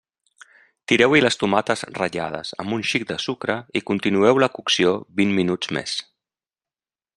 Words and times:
Tireu-hi 0.91 1.19
les 1.25 1.35
tomates 1.41 1.83
ratllades 1.97 2.55
amb 2.63 2.77
un 2.79 2.87
xic 2.93 3.05
de 3.11 3.19
sucre 3.27 3.59
i 3.81 3.83
continueu 3.91 4.43
la 4.45 4.51
cocció 4.57 4.97
vint 5.21 5.37
minuts 5.43 5.73
més. 5.81 5.97